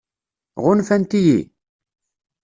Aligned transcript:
Ɣunfant-iyi? 0.63 1.39